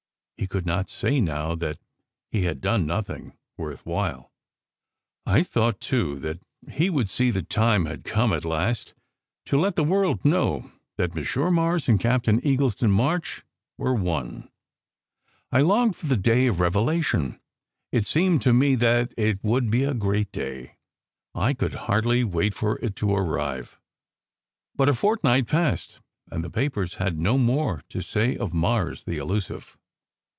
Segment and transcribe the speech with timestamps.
[0.37, 1.77] He could not say now that
[2.31, 4.31] he had done nothing "worth while."
[5.23, 6.39] I thought, too, that
[6.71, 8.95] he would see the time had come at last
[9.45, 13.43] to let the world know that "Monsieur Mars" and Captain Eagleston March
[13.77, 14.49] were one.
[15.51, 17.39] I longed for the day of revelation.
[17.91, 20.73] It seemed to me that it would be a great day.
[21.35, 23.79] I could hardly wait for it to arrive;
[24.75, 25.99] but a fortnight passed
[26.31, 29.77] and the papers had no more to say of "Mars, the elusive."